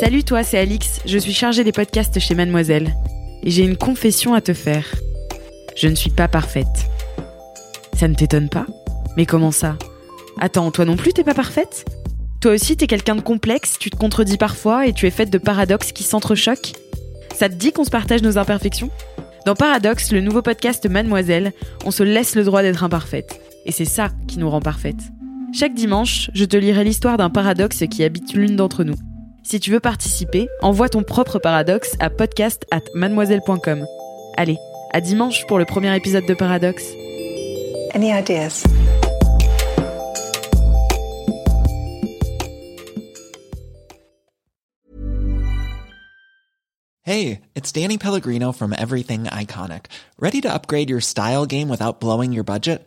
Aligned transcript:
Salut 0.00 0.24
toi, 0.24 0.42
c'est 0.42 0.58
Alix, 0.58 1.00
je 1.06 1.18
suis 1.18 1.32
chargée 1.32 1.62
des 1.62 1.72
podcasts 1.72 2.18
chez 2.18 2.34
Mademoiselle. 2.34 2.94
Et 3.42 3.50
j'ai 3.50 3.62
une 3.62 3.76
confession 3.76 4.34
à 4.34 4.40
te 4.40 4.52
faire. 4.52 4.86
Je 5.76 5.86
ne 5.88 5.94
suis 5.94 6.10
pas 6.10 6.26
parfaite. 6.26 6.66
Ça 7.94 8.08
ne 8.08 8.14
t'étonne 8.14 8.48
pas? 8.48 8.66
Mais 9.16 9.26
comment 9.26 9.52
ça? 9.52 9.76
Attends, 10.40 10.70
toi 10.70 10.84
non 10.84 10.96
plus 10.96 11.12
t'es 11.12 11.22
pas 11.22 11.34
parfaite? 11.34 11.84
Toi 12.40 12.52
aussi 12.52 12.76
t'es 12.76 12.86
quelqu'un 12.86 13.14
de 13.14 13.20
complexe, 13.20 13.76
tu 13.78 13.90
te 13.90 13.96
contredis 13.96 14.38
parfois 14.38 14.86
et 14.86 14.92
tu 14.92 15.06
es 15.06 15.10
faite 15.10 15.30
de 15.30 15.38
paradoxes 15.38 15.92
qui 15.92 16.02
s'entrechoquent? 16.02 16.72
Ça 17.36 17.48
te 17.48 17.54
dit 17.54 17.72
qu'on 17.72 17.84
se 17.84 17.90
partage 17.90 18.22
nos 18.22 18.38
imperfections? 18.38 18.90
Dans 19.46 19.54
Paradoxe, 19.54 20.12
le 20.12 20.20
nouveau 20.20 20.42
podcast 20.42 20.86
Mademoiselle, 20.86 21.52
on 21.84 21.90
se 21.90 22.02
laisse 22.02 22.34
le 22.34 22.44
droit 22.44 22.62
d'être 22.62 22.84
imparfaite. 22.84 23.40
Et 23.66 23.72
c'est 23.72 23.84
ça 23.84 24.08
qui 24.26 24.38
nous 24.38 24.48
rend 24.48 24.60
parfaite. 24.60 25.00
Chaque 25.52 25.74
dimanche, 25.74 26.30
je 26.34 26.44
te 26.44 26.56
lirai 26.56 26.84
l'histoire 26.84 27.16
d'un 27.16 27.30
paradoxe 27.30 27.84
qui 27.90 28.04
habite 28.04 28.34
l'une 28.34 28.56
d'entre 28.56 28.84
nous. 28.84 28.94
Si 29.42 29.58
tu 29.58 29.70
veux 29.70 29.80
participer, 29.80 30.48
envoie 30.62 30.88
ton 30.88 31.02
propre 31.02 31.38
paradoxe 31.38 31.96
à 31.98 32.08
podcast 32.10 32.66
at 32.70 32.82
mademoiselle.com. 32.94 33.86
Allez, 34.36 34.58
à 34.92 35.00
dimanche 35.00 35.46
pour 35.46 35.58
le 35.58 35.64
premier 35.64 35.94
épisode 35.96 36.26
de 36.26 36.34
Paradoxe. 36.34 36.84
Any 37.94 38.12
ideas? 38.12 38.64
Hey, 47.02 47.40
it's 47.56 47.72
Danny 47.72 47.98
Pellegrino 47.98 48.52
from 48.52 48.72
Everything 48.72 49.24
Iconic. 49.24 49.86
Ready 50.20 50.40
to 50.42 50.52
upgrade 50.52 50.88
your 50.88 51.00
style 51.00 51.44
game 51.44 51.68
without 51.68 51.98
blowing 51.98 52.32
your 52.32 52.44
budget? 52.44 52.86